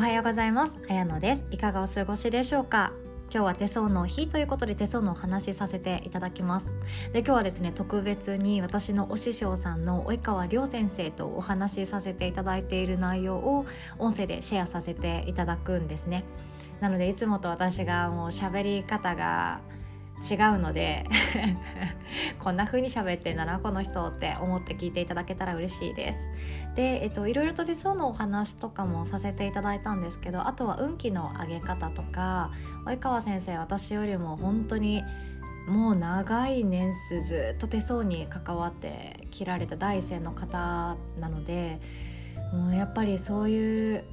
[0.00, 0.72] おはようございます。
[0.88, 1.44] あやのです。
[1.50, 2.94] いかがお過ごしでしょうか？
[3.30, 6.72] 今日は手相の日ということで手相のお話しさせていただきます。
[7.12, 13.66] で今日はですね特別に私のお師匠さんの及川亮先生とお話しさせていただいている内容を
[13.98, 16.24] 音声でシェアさせていただくんですね。
[16.80, 19.60] なのでいつもと私がもう喋り方が
[20.22, 21.04] 違うので
[22.40, 26.18] こんな風に喋ってんだなこの人って思って聞いていただけたら嬉しいです。
[26.74, 32.52] で、えっと、いろいろと手相のお話とかもさせていただいたんですけどあとは運気の上げ方とか
[32.86, 35.02] 及川先生私よりも本当に
[35.66, 41.80] もう長い年数ずっと手相に関わって切られた第一線の方なので
[42.52, 44.04] もうやっぱりそういう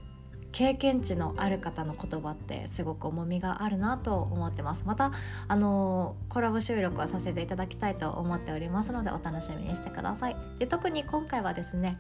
[0.52, 4.84] 経験値のある方の言葉ってすごく重みがあるなと思ってます。
[4.85, 5.12] また
[5.48, 10.35] あのコラボ収録はさせていただきたいと思っておりますのでお楽しみにしてください。
[10.58, 11.99] で特に今回はですね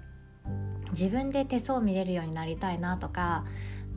[0.91, 3.45] 自分で手相を見れるようになりたいなとか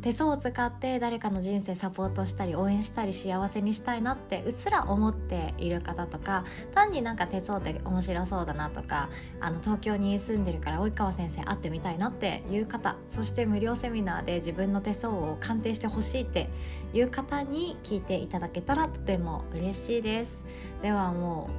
[0.02, 16.48] 手相を使って誰かの人生サポートしたり応援したり幸せにしたいなってうっすら思っている方とか単になんか手相って面白そうだなとかあの東京に住んでるから及川先生会ってみたいなっていう方そして無料セミナーで自分の手相を鑑定してほしいって
[16.94, 20.40] いう方に聞いていただけたらとても嬉しいです。
[20.82, 21.50] ではも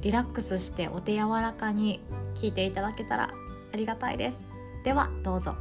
[0.00, 2.00] うリラックスしてお手柔らかに
[2.34, 3.32] 聞いていただけたら
[3.72, 4.55] ありがたいです。
[4.86, 5.52] ではどうぞ。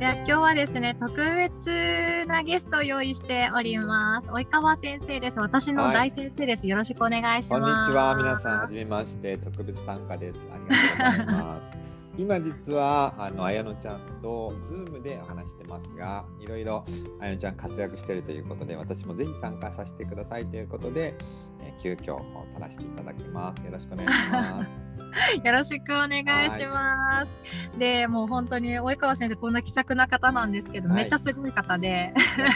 [0.00, 4.26] 今日はですね特別なゲストを用意しております。
[4.26, 5.38] 及川先生です。
[5.38, 7.60] 私の大先生です、はい、よろしくお願いします。
[7.60, 8.16] こんにちは。
[8.16, 9.38] 皆さんはじめまして。
[9.38, 10.40] 特別参加です。
[10.52, 11.72] ありがとうございます
[12.18, 16.84] 今実はあの綾乃ちゃんとズームで話してますがいろいろ
[17.20, 21.14] 綾乃ちゃん活躍しているということで私もぜひ参加させてくださいということで、
[21.62, 23.64] えー、急遽取らせていただきます。
[23.64, 24.88] よろしくお願いします。
[25.46, 27.78] よろしくお願いします。
[27.78, 32.12] でもう本当に及川先生こんな気さくな方なんですけど、はい、めっちゃすごい方で。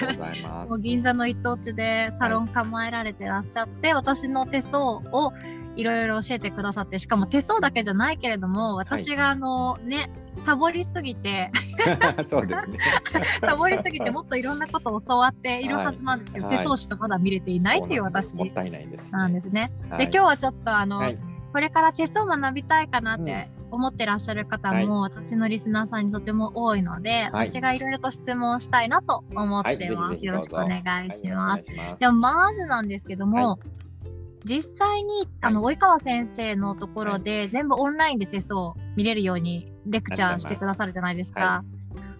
[0.68, 5.32] もう銀座の一等地でサロン構えられてらっしゃって、はい、私の手相を
[5.76, 10.10] いろいろ教えてくださってしかも手相だけじゃないけれども私があの、はい、ね
[10.40, 11.50] サボりすぎて
[12.26, 12.78] そうですね。
[13.40, 18.34] サボりすぎて もっといろんなことを教わっているはずなんですけど、手相しかまだ見れていないっていう私
[19.10, 19.70] なんですね。
[19.98, 21.12] で今日はちょっとあの、
[21.52, 30.14] これから手相学びたいかなって思ってらっしゃる方も、私のリスナーさんにとても多いので、はい、私がいろいろと質問したいなと思ってます。
[30.14, 31.64] はい、よろしくお願いします。
[31.70, 33.58] はい、まずなんですけども、
[34.44, 41.64] 実際にあの及川先生のところで、全部オンラインで手相見れるようにレクチャーしてくださるじゃないですか。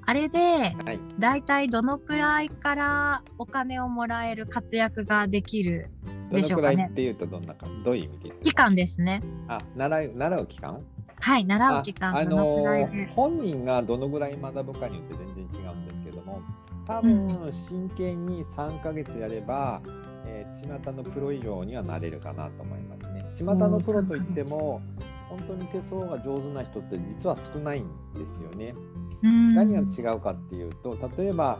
[0.04, 0.74] あれで、
[1.18, 1.42] だい。
[1.42, 5.90] たいどのくらいからお金をもらえる活躍ができる
[6.30, 6.88] でしょうかね。
[6.90, 9.22] っていうとどんなかどういう意味で期間ですね。
[9.48, 10.84] あ習う習う期間？
[11.20, 12.16] はい習う期間。
[12.16, 16.42] あの本人がどのぐらい学ぶかによって全然違うんですけども
[16.86, 23.24] 多分真剣に3か月やれば、うん、えー、巷のプロ以上にはなれるかなと思いますね。
[23.34, 24.80] 巷のプロといっても
[25.28, 27.84] 本当に手相が上手な人って実は少ないん
[28.14, 28.74] ですよね。
[29.22, 31.58] 何が違うかっていうと例えば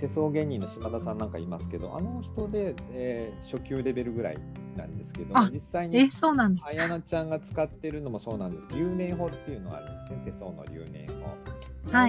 [0.00, 4.38] 手相芸人の島田さんなんかいますけどあの人で、えー、初級レベルぐらい
[4.76, 5.98] なんですけど実際に
[6.64, 11.36] 綾菜ちゃんが使ってるのもそうなんです留年法っていうのがあるんですね手相の留年法。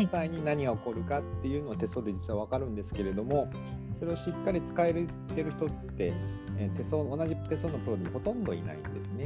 [0.01, 3.51] 実際に何が起こるかっていうのは手相で実は分かるんですけれども
[3.99, 6.13] それをしっかり使えてる人って、
[6.57, 9.25] えー、手相同じ手相のプロでもほとんどいないんですね。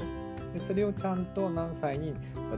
[0.54, 2.14] でそれをちゃんと何歳に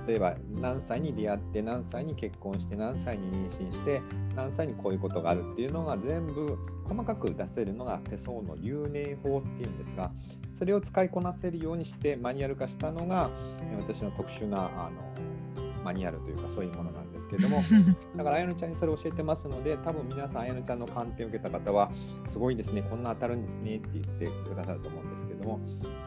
[0.07, 4.02] 例えば何歳に出会って何歳に結婚して何歳に妊娠して
[4.35, 10.12] 何歳にこういうことがあるっていうのが全部細かく出せるのが手相の留年法っていうんですが
[10.57, 13.29] それを使いこなせるようにしてマニュアル化したのが
[13.79, 15.31] 私の特殊なあの
[15.84, 17.58] マニュアルというかそういうものなんですけども
[18.16, 21.92] だからあやのちゃんにそれを教えてますので多分皆さんあやのちゃんの鑑定を受けた方は
[22.28, 25.59] すごいですねこんな当たるんですねって言ってくださると思うんですけども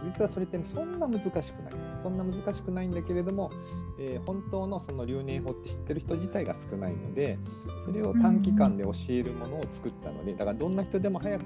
[0.05, 3.51] 実はそれって、ね、そんな難しくないですそんな難しくないんだけれども、
[3.99, 7.39] えー、本当のその留年法って知ってる人自体が少ないので
[7.85, 11.45] それを短期間で教えるものを作ったのでだからどんな人でも早く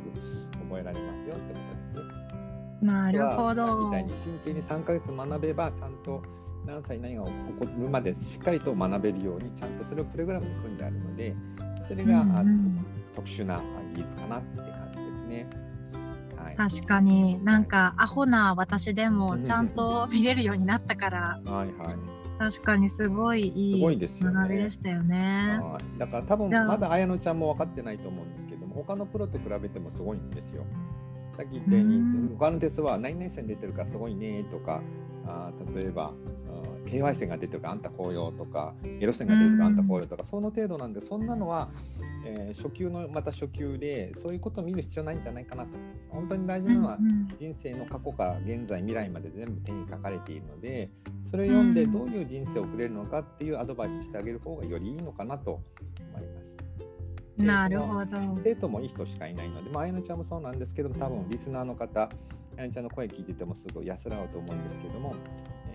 [0.68, 1.60] 覚えられますよってこ
[1.94, 2.28] とですね。
[2.80, 3.86] なるほど。
[3.86, 6.22] みたいに真剣に3ヶ月学べばちゃんと
[6.68, 11.34] 何歳何が起こるまでしっかりと学べるようにちゃんとそれをプログラムに組んであるので
[11.88, 12.84] それが、うんうん、
[13.16, 13.58] 特殊な
[13.94, 15.46] 技術かなって感じですね。
[16.36, 17.42] はい、確かに。
[17.42, 21.40] なんか、アホな私でもちゃんと見れるようになったから。
[21.46, 21.96] はいはい。
[22.38, 24.18] 確かにすごいいい学びでし
[24.78, 25.58] たよね。
[25.62, 30.64] よねだから多分まだ綾乃ちゃんも分かってないと思うんですけども他のプロと比べてもすごいんですよ。
[31.36, 34.82] さっき言ったように他のテストは何々線出てるからすごいねとか
[35.28, 36.12] あ例えば、
[36.84, 41.68] うん、京和線が出てるからあんた紅葉とかエロ線が出てるからあんた紅葉とか、その程度なんでそんなのは、
[42.24, 45.98] えー、初級のまた初級でそういうことを見る必要ないんじゃないかなと思います。
[46.10, 46.98] 本当に大事なのは、
[47.38, 50.90] 人生の過去から現在未来まで全部手に書かれているので
[51.22, 55.60] それを読んでどういう人生を送れるのかっていうアドバイスしてあげる方がよりいいのかなと
[56.14, 56.56] 思います。
[57.36, 58.06] なるほど。
[58.42, 62.10] 生徒もいい人しかいないので、まあ、あやのちゃんもそうなんですけども、多分リスナーの方、
[62.58, 65.14] あやのちゃんの声聞いててもすごい安らぐと思うんですけども、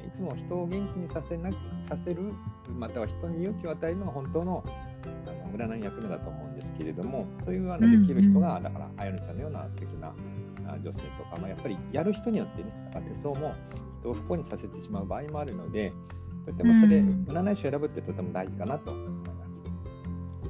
[0.06, 1.50] いつも人を元気にさせな
[1.88, 2.34] させる、
[2.78, 4.64] または人に勇気を与えるのが本当の
[5.26, 10.14] あの占いの役目だと思うんですけれども、そういうあのできる人が、だから、あやのちゃんのような素敵な
[10.82, 12.72] 女性とか、まあ、やっぱりやる人によってね、
[13.08, 13.56] 手相も
[14.02, 15.94] 人を不幸にさせてしまう場合もあるので、
[16.46, 18.94] とてもそれ、占い師を選ぶってとても大事かなと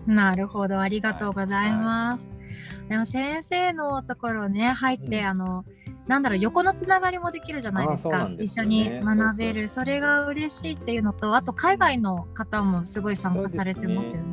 [0.07, 2.27] なるほど、ありがとうございます。
[2.27, 5.65] はい、でも先生のところね入って、うん、あの
[6.07, 9.69] なんだろう横のつながりもできるじゃないですか、ね、一緒に学べる。
[9.69, 14.17] それが嬉しいっていうのとあと海外の方もすごい参加されてますよね。
[14.17, 14.23] ね。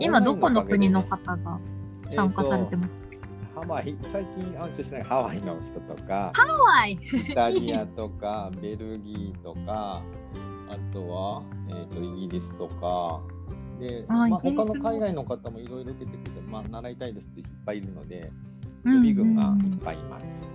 [0.00, 1.58] 今どこの国の方が
[2.06, 2.94] 参加されてます？
[2.94, 3.96] か、えー、ハワイ。
[4.12, 6.32] 最近安心しないハワイの人とか。
[6.34, 6.92] ハワイ！
[6.92, 10.02] イタリアとかベルギーとか
[10.68, 13.20] あとは、えーとイギリスとか。
[13.80, 18.32] で、まあ、他の海外の方もいろいろ出てきて、まあ、習いたいですっていっぱいいるので、
[18.86, 20.48] 予備軍がいっぱいいます。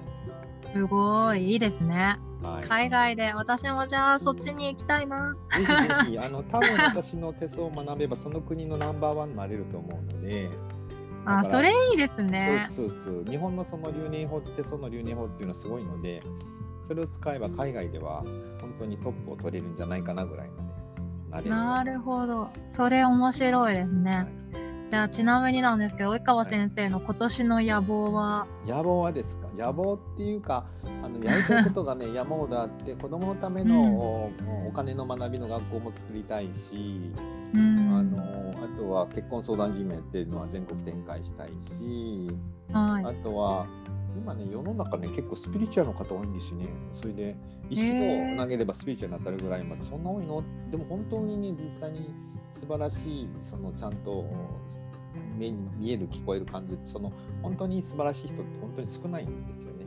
[0.73, 2.19] すごいいいですね。
[2.41, 5.35] はい、海外で私もじゃあそっちに行きたいな。
[5.57, 10.49] ぜひぜひ あの多分私の手相を学べばその国のナンバーワンになれると思うので。
[11.23, 12.65] あそれいいですね。
[12.69, 16.23] そうそうそう日本のその留年法ってその留年法っていうのはすごいので
[16.81, 18.23] それを使えば海外では
[18.59, 20.49] 本当にトップを取れるんじゃないかなぐらい
[21.29, 21.49] まで。
[21.49, 24.27] なるほどそれ面白いですね、
[24.89, 29.40] じゃあちなみになんですけど及川先生の今年の野望は、野望はですか？
[29.57, 30.65] 野望っていうか
[31.03, 37.11] あの やりたいことがね山ほどあって子どものための、うん、お金の学びの学校も作りたいし、
[37.53, 41.49] うん、あのあとは結婚相談事面っていうのは全国展開したい
[41.79, 42.29] し、
[42.71, 43.65] はい、あとは
[44.15, 46.67] 今ね、世の中ね、結構スピリチュアルの方多いんですよね。
[46.91, 47.35] それで、
[47.69, 47.81] 石
[48.35, 50.43] を投げればスピリチュアルになったるぐらいまで、そんな多いの？
[50.69, 52.13] でも本当にね、実際に
[52.51, 54.25] 素晴らしい、そのちゃんと
[55.41, 57.11] 目に見える、聞こえる感じ、その
[57.41, 59.85] 本当に素晴らしい人って本当に少ないんですよね。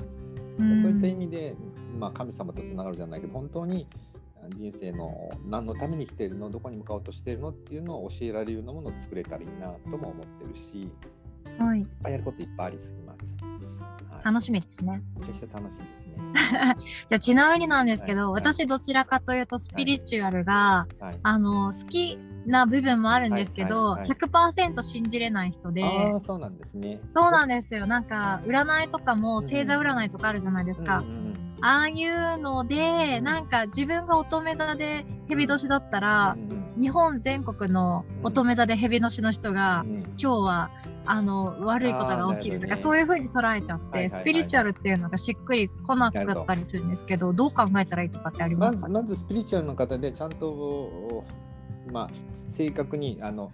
[0.82, 1.56] そういった意味で、
[1.98, 3.86] まあ、神様とつながるじゃないけど、本当に
[4.56, 10.90] 人生の何のために生きているの、どこに向かおうとしているのっていうのを教えられるようなものを作れたらいいなとも思ってるし、
[11.58, 13.36] はい、いっぱいやることいっぱいありすぎます。
[14.22, 15.02] 楽しみですね。
[15.18, 16.14] めちゃくちゃ楽しいですね。
[17.08, 27.00] じゃあちなみになんですけど、はい、私どちらかというとスピリチュアルが、はい、あの好きな部分もあるんですけど、はいはいはい、100%信じれない人であそうなんですね。
[27.14, 27.86] そうなんですよ。
[27.86, 40.70] なんか占いとかも星座占いとかあるじゃないですか、うんうん、ああいうのでなんか自分が乙女座で蛇年だったら、うんうん、日本全国の乙女座で蛇年の人が、うん、今日は
[41.06, 44.10] あの悪いことが起きるとか、ね、そういうふうに捉えちゃって、はいはいはい。
[44.10, 47.46] はい、スピリチュアルっていうのがしっくりこなかったりするんですけどど。
[47.48, 51.24] う考えたらいいとかってありますか、まずまずスピリチュアルの方でちゃんと、
[51.90, 53.52] まあ、正確にあの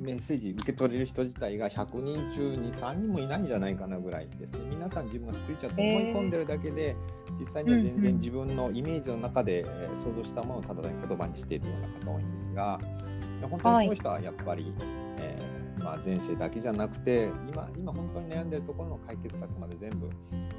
[0.00, 4.60] メッセージ受け取れる人自体が100人中に3人もいないんじゃないかなぐらいですね。
[4.70, 12.80] 皆さん自分がスピリチュアルと思い込んでるだけで、えー、実際には全然自分のイメージの中で想像したものをただ言葉にしているような方多いんですが、
[13.42, 14.72] 本当にそういう人はやっぱり、はい、
[15.18, 15.35] えー
[15.86, 20.10] まあ、前世だけじゃなくて今今本当に悩んでるところの解決策まで全部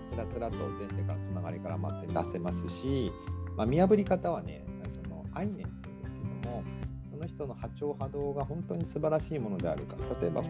[0.09, 3.11] つらつらと前世からつながりから待って出せますし、
[3.57, 6.63] まあ、見破り方はねその愛念っていうんですけども
[7.11, 9.97] その人の波長波動が本当に素晴らしいものであるか。
[10.21, 10.41] 例えば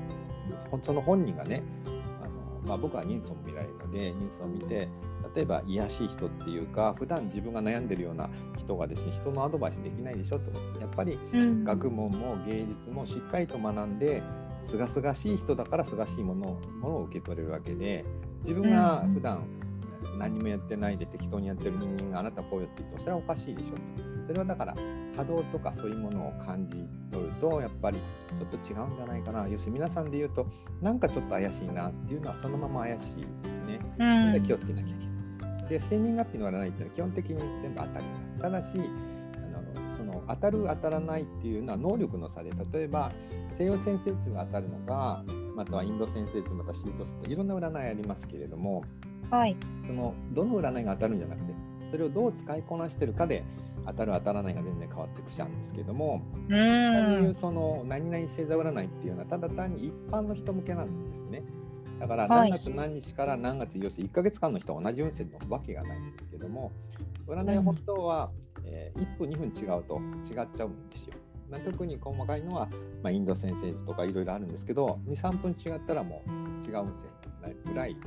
[0.84, 1.64] その本人がね
[2.22, 4.88] あの、まあ、僕は人相も見られるので人相を見て
[5.36, 8.30] 例えば癒しい人っていうか普段自分が悩んでるような
[8.60, 10.66] 人がですね人のアドバイスできないでしょってこと。
[10.66, 11.18] ですやっぱり
[11.64, 14.22] 学問も芸術もしっかりと学んで、
[14.68, 18.06] すがすがしい人だからすがしいものものを受け取れるわけで
[18.42, 19.46] 自分が普段
[20.18, 23.76] 何もやってないで適当にやってる人間があなたこうよって言ってもそれはおかしいでしょ
[24.26, 24.76] それはだから
[25.16, 30.48] 波動とかそういうものを感じ取るとやっぱりちょっと違うんじゃないかな要するに皆さんで言うと
[30.82, 33.80] なんかちょっと怪しいなっていうのはそのまま怪しいですね。
[33.98, 35.06] それで気をつけなきゃいけ
[35.46, 35.70] ない。
[35.70, 38.42] で生年月日の占いっていうのは基本的に全部当たります。
[38.42, 38.68] ただし
[39.98, 43.12] その当たる当たらないっていうのは能力の差で例えば
[43.58, 45.24] 西洋先生数が当たるのか
[45.56, 48.84] またはインド先生数またシート数といろんな占いありますけれども、
[49.32, 51.54] はい、そのどの占いが当たるんじゃなくて
[51.90, 53.44] それをどう使いこなしてるかで
[53.88, 61.44] 当たる当たらないが全然変わってくちゃうんですけどもそういうその何々星座占いっていうのはただ単に一般の人向けなんですね。
[62.00, 66.72] だから何月何日から何月、要するに1か月間の人は同じ運勢のわけがないんですけども、
[67.28, 68.30] 占い本当は
[68.68, 71.14] えー、1分2分違うと違っちゃうんですよ。
[71.50, 72.68] まあ、特に細かいのは、
[73.02, 77.98] まあ、インド先生図とかいろいろあるんですけど23分違ったらもう違う音声ぐらい違い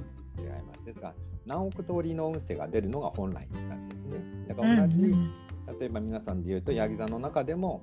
[0.67, 1.15] ますですが
[1.47, 5.33] 何億通りの音声が出るのが本来なんですねだから同じ、うん
[5.69, 7.83] うん、例えば皆さんで言うとヤギ座の中でも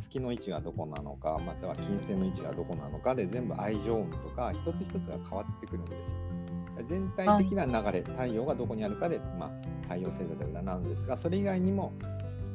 [0.00, 6.41] 月の位置がどこなのかまたは金星の位置がどこなのかで全部愛情運とか一つ一つが変わってくるんですよ。
[6.88, 9.50] 全体的な流れ、はい、太陽がどこにあるかで、まあ、
[9.82, 11.92] 太陽星座で占うんですがそれ以外にも、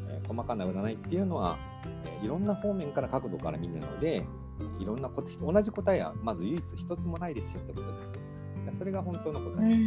[0.09, 1.57] えー、細かな占いっていうのは、
[2.05, 4.25] えー、いろんな方面から角度から見るので
[4.79, 8.77] いろんなこと同じ答えはまず唯一一つもないですよってことです。
[8.77, 9.81] それが本当の答えです。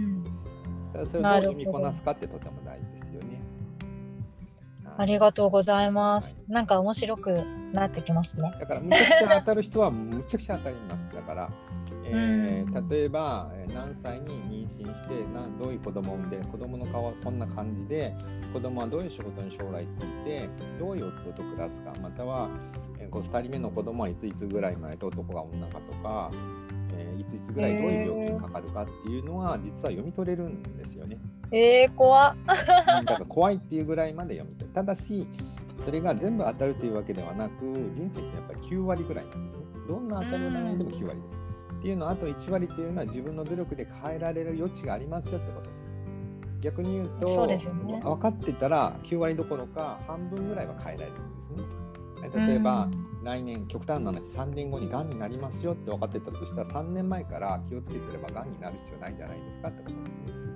[0.98, 3.40] うん、それをどう読みこなすかってとても大事ですよね。
[4.96, 6.38] ありがとうございます。
[6.48, 7.30] なんか面白く
[7.72, 8.52] なってきますね。
[8.60, 11.08] だからむちゃくちゃ当たる人はむちゃくちゃ当たります。
[11.14, 11.50] だから、
[12.12, 18.14] えー、例えば何歳に妊娠してなどういう子供を産んで子供の顔はこんな感じで
[18.52, 20.48] 子供はどういう仕事に将来ついて
[20.78, 22.48] どういう夫と暮らすかまたは、
[22.98, 26.30] えー、2人目の子供はいついつぐらい前と男が女かとか
[26.92, 31.18] えー、いついつぐらいどういう病気にかかるかっていうのは実は読み取れるんですよね。
[31.52, 34.74] えー、怖だから怖いっていうぐらいまで読み取る。
[34.74, 35.26] ただし
[35.78, 37.64] それが全部当たるというわけではなく
[37.94, 39.64] 人生ってやっぱり9割ぐらいなんですね。
[39.88, 41.38] どんな当たる占いでも9割です。
[41.80, 45.90] っていうのはあと1割っていうのは自分の努力で変えられる余地がありますよってことです。
[46.60, 52.46] 逆に言うとそうですよ、ね、分かってたら9割どころか半分ぐらいは変えられるんですね。
[52.46, 52.86] 例えば、
[53.24, 60.50] 来年極端な話3年後にがんになりますよって分かってたとしたら3年前から気をつけてればがんになる必要ないんじゃないですかってことですね。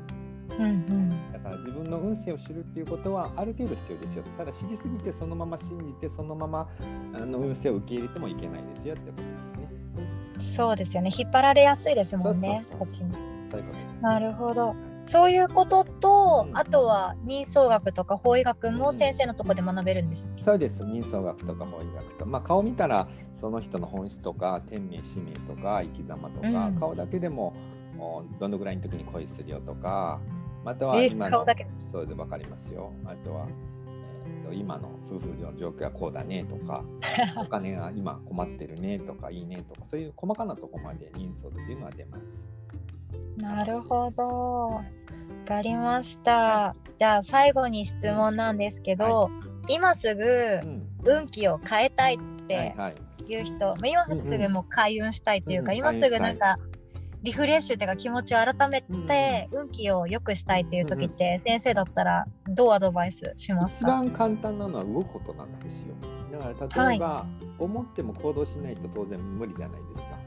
[0.58, 4.24] うんうん、だから自分の運勢を知るっていうことはある程度必要ですよ。
[4.36, 6.68] ただ知りすぎてそのまま信じてそのまま
[7.14, 9.53] あの運勢を受け入れてもいけないですよってことですね。
[10.38, 11.10] そうですよね。
[11.16, 12.64] 引っ張られやすいですもんね。
[12.78, 13.12] こっちに。
[14.00, 14.74] なるほど。
[15.04, 20.82] そういうことと、うん、あとは人相学とか法医学も先生のとこで学べるんです、うん、そうです。
[20.82, 22.26] 人相学とか法医学と。
[22.26, 23.06] まあ顔見たら
[23.38, 27.54] その人の本質とか天命使命とか生き様とか、うん、顔だけでも
[28.40, 30.20] どのぐらいの時に恋するよとか
[30.64, 31.44] または今の
[31.92, 32.90] そうで分かりますよ。
[33.04, 33.46] あとは、
[34.44, 36.84] えー、と今の夫婦の状況はこうだねとか
[37.36, 42.48] お金が今困ってるねとかいいねとかそういう細かなとこまで人相っていうのは出ます。
[43.36, 44.24] なるほど。
[44.68, 44.84] わ
[45.46, 46.74] かりました。
[46.96, 49.30] じゃあ最後に質問なんですけど、は
[49.68, 50.60] い、今すぐ
[51.04, 52.74] 運気を変えたいって
[53.28, 56.58] いう人、はいはい、今すぐもう開運したいというか、うんうん、今すぐなんか
[57.24, 63.82] リフレッシュっていうか気持ちを改めて運気を良くしたいっていう時って、先生だったらどうアドバイスします？
[63.82, 65.94] か一番簡単なのは動くことなんですよ。
[66.30, 67.24] だから例えば、
[67.58, 70.18] 思っても行動しないと当然無理じゃないですか。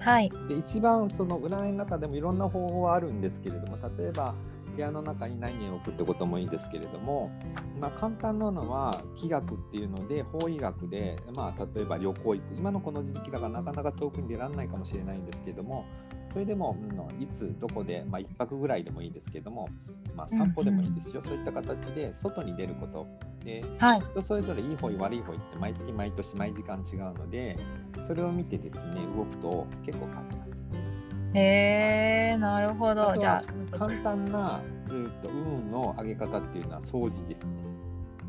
[0.00, 4.34] はい、で一番その占いの中でもいろんな方法はあるんですけれども例えば
[4.74, 7.30] 部屋の中に何を置くってこともいいですけれども、
[7.80, 12.54] まあ、簡単なのは気学っていうので法医学で、まあ、例えば旅行行く。
[12.56, 15.84] 今のこの時期だからなかなか遠くに出られないかもしれないんですけれども
[16.32, 19.68] それでも、うん、いつどこで、まあ、1泊ぐらいでもいいですけれども、
[20.16, 23.06] まあ、散歩でもいいですよ、うんうん、そういった形で外に出ること。
[23.44, 27.56] で、はい、人それぞれいい方悪い方って毎月毎年毎時間違うので
[28.06, 30.52] それを見てですね動くと結構変わります。
[31.34, 33.14] へえー、なるほど。
[33.18, 37.50] じゃあ簡単な、えーと、運の上げ方っていうのは掃除ですね。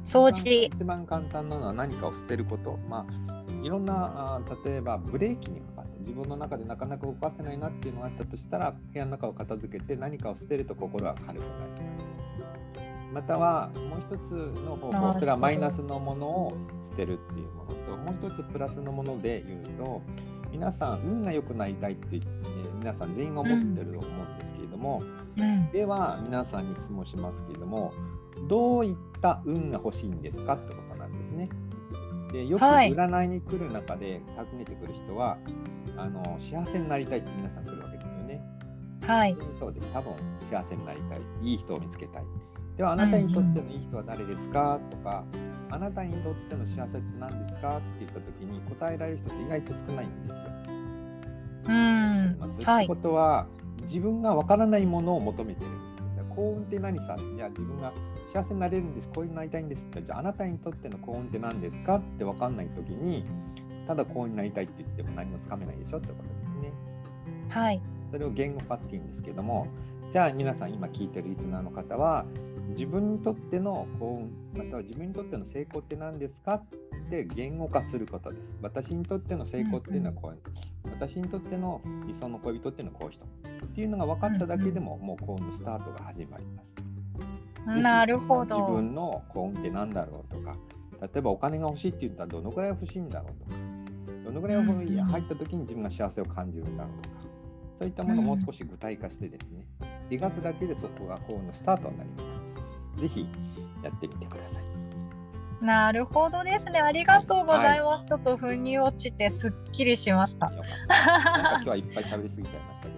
[0.06, 2.78] 掃除一番簡単なのは何かを捨てること。
[2.90, 3.94] まあいろんな
[4.36, 12.24] あ例えばブレーキにかかって自分の中でなかなか動かせないなっていうのがあったとしたら部屋の中を片付けて何かを捨てると心は軽くなります。
[13.14, 14.32] またはもう一つ
[14.66, 20.02] の方法それはマイナスのものを捨てるっていうものともう一つプラスのもので言うと
[20.52, 25.02] 皆さん運が良くなりたいって、えー、皆さん全員が思ってると思うんですけれども、
[25.38, 27.94] うん、では皆さんに質問しますけれども
[28.50, 31.48] どういった運が欲しいんですかってことなんですね。
[32.34, 35.40] でよく占いに来る中で尋ねてくる人は、はい、
[35.98, 38.42] あの幸せになりたいって皆さん来るわけですよね。
[39.02, 39.38] はい。
[39.60, 39.88] そうです。
[39.94, 41.22] 多分幸せになりたい。
[41.42, 42.24] いい人を見つけたい。
[42.76, 45.24] ではあなたにとってのいい人は誰ですか、とか
[45.70, 50.83] あなたにとっての幸せって何ですかって言った時に答えられる人って意外と少ないんですよ。
[51.68, 53.48] うん、まあ、そういうことは、は
[53.80, 56.26] い、自分がわからないものを求めてるんですよ。
[56.36, 57.94] 幸運って何さいや自分が
[58.34, 59.10] 幸せになれるんです。
[59.10, 61.98] こういうのなりたいんですってじゃああなたにとっての幸運って何ですか？
[61.98, 63.24] って分かんない時に
[63.88, 65.98] ただ幸運になりたいって言っても何もつかめないでしょ？
[65.98, 66.74] ってことですね。
[67.50, 67.82] はい。
[68.12, 69.68] それを言語化っていうんですけども
[70.12, 72.26] じゃあ皆さん今聞いてるリスナーの方は
[72.70, 76.64] 自分にとっての幸運または自分にとっての成功って何ですかっ
[77.04, 78.58] て言語化することです。
[78.62, 80.40] 私にとっての成功っていうのはこういう、
[80.86, 86.76] うんうん、私にとっての理想の恋人っていうのはこういう人っていうのが分かっただけでも、もう幸運のスタートが始まります。
[87.66, 88.58] なるほど。
[88.58, 90.58] 自分の幸運って何だろうとか、
[91.02, 93.56] 例えばお金が欲しいって言ったらどのぐらい欲しいんだろうとか、
[94.26, 97.16] どのぐらい入った時に自分が幸せを感じるんだろうとか、
[97.76, 99.66] そういったものをもう少し具体化してですね、
[100.10, 102.20] 描くだけでそこが幸運のスタートになりま
[102.98, 103.02] す。
[103.02, 103.28] ぜひ
[103.84, 104.73] やってみてください。
[105.64, 106.80] なるほどですね。
[106.80, 108.02] ありがとうございます。
[108.02, 110.52] はい、ちょっと腑に落ちてすっきりしました。
[110.52, 112.90] 今日はいっぱい喋りすぎちゃいましたけ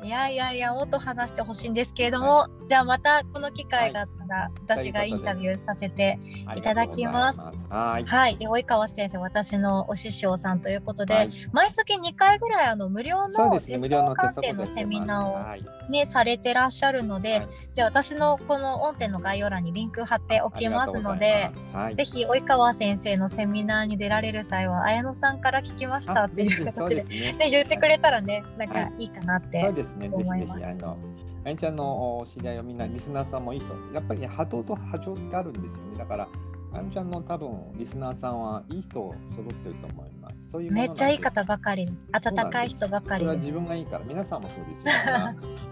[0.00, 0.06] ど。
[0.06, 6.18] いやいやいやもっと話してほしいんですけれども、はい、じゃあまたこの機会があったら、私がインタビューさせて
[6.56, 7.40] いただきます。
[7.68, 8.04] はい。
[8.04, 8.36] はい。
[8.36, 21.50] で及川先生私のお師匠さんということで、はい、毎月2回ぐらいあの無料のテスト鑑定のセミナーをね、されてらっしゃるので、じゃあ私のこの音声の概要欄にリンク貼っておきますので、
[21.96, 29.62] ぜひ及川先生のセミナーに出られる際は綾野さんから聞きましたっていう形でね、ね、言ってくれたらねなんかいいかなって。
[29.62, 30.08] そうですね。
[30.08, 30.96] ぜひぜひあの
[31.44, 36.28] あやちゃんの知り合いはみんなリスナーさんもいい人やっぱり、ね、波動と波長ってあるんですよねだから
[36.72, 40.50] あやみちゃんの多分リスナーさんはいい人揃ってると思います。
[40.50, 42.08] そういうめっちゃいい方ばかりです。
[42.12, 44.92] 温かい人ばかりそれは自分がいいから、皆さんもそうですよ。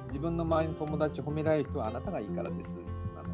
[0.07, 2.83] 自分の周りの友達を褒められる人はあなたがいいからです。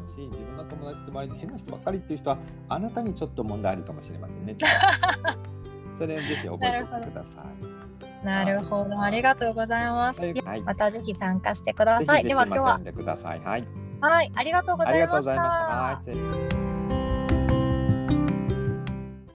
[0.09, 4.55] し、自分の友達と周りで変な人ばっかりっていう人はあなたにちょっと問題あるかもしれませんね。
[5.97, 7.78] それぜひ覚えておいてください。
[8.23, 10.21] なるほど、ありがとうございます。
[10.21, 12.23] はい、またぜひ参加してください。
[12.23, 12.73] では今日は。
[12.73, 13.67] はい、
[14.01, 16.68] はい、ありがとうございました。